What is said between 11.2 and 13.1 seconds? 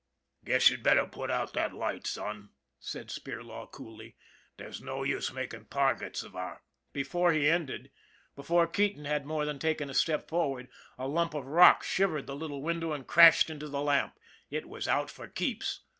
of rock shivered the little window and